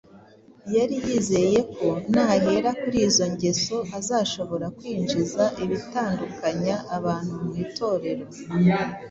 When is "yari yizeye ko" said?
0.75-1.87